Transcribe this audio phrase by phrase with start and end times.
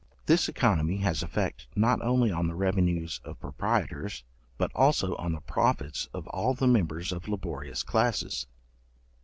[0.25, 4.23] This œconomy has effect not only on the revenues of proprietors,
[4.57, 8.47] but also on the profits of all the members of laborious classes.